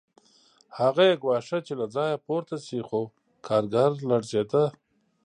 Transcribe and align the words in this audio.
هغه 0.79 1.03
یې 1.09 1.15
ګواښه 1.23 1.57
چې 1.65 1.73
له 1.79 1.85
ځایه 1.95 2.23
پورته 2.25 2.55
شي 2.67 2.79
خو 2.87 3.01
کارګر 3.47 3.91
لړزېده 4.09 4.63